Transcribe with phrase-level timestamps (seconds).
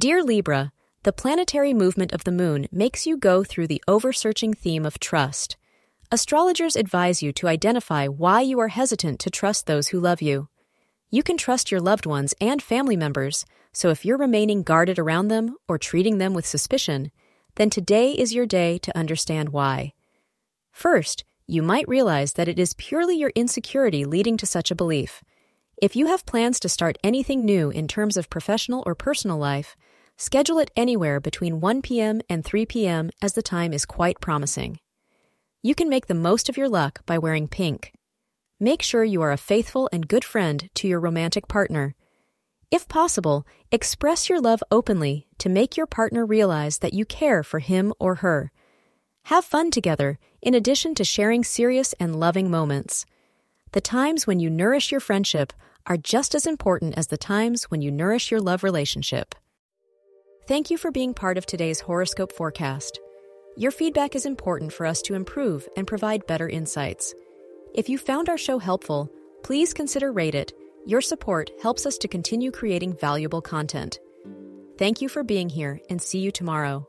[0.00, 0.72] Dear Libra,
[1.02, 5.58] the planetary movement of the moon makes you go through the oversearching theme of trust.
[6.10, 10.48] Astrologers advise you to identify why you are hesitant to trust those who love you.
[11.10, 13.44] You can trust your loved ones and family members,
[13.74, 17.10] so if you're remaining guarded around them or treating them with suspicion,
[17.56, 19.92] then today is your day to understand why.
[20.72, 25.22] First, you might realize that it is purely your insecurity leading to such a belief.
[25.80, 29.78] If you have plans to start anything new in terms of professional or personal life,
[30.18, 32.20] schedule it anywhere between 1 p.m.
[32.28, 33.10] and 3 p.m.
[33.22, 34.78] as the time is quite promising.
[35.62, 37.94] You can make the most of your luck by wearing pink.
[38.60, 41.94] Make sure you are a faithful and good friend to your romantic partner.
[42.70, 47.58] If possible, express your love openly to make your partner realize that you care for
[47.58, 48.52] him or her.
[49.24, 53.06] Have fun together, in addition to sharing serious and loving moments.
[53.72, 55.54] The times when you nourish your friendship
[55.86, 59.34] are just as important as the times when you nourish your love relationship.
[60.46, 62.98] Thank you for being part of today's horoscope forecast.
[63.56, 67.14] Your feedback is important for us to improve and provide better insights.
[67.74, 69.10] If you found our show helpful,
[69.42, 70.52] please consider rate it.
[70.86, 73.98] Your support helps us to continue creating valuable content.
[74.78, 76.88] Thank you for being here and see you tomorrow.